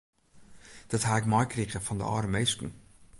Dat 0.91 1.03
ha 1.05 1.15
ik 1.21 1.29
meikrige 1.33 1.79
fan 1.85 1.97
de 1.97 2.03
âlde 2.15 2.27
minsken. 2.33 2.71